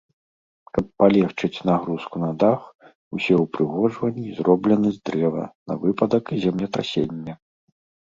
[0.77, 2.65] Каб палегчыць нагрузку на дах
[3.17, 7.33] усе ўпрыгожванні зроблены з дрэва на выпадак землетрасення.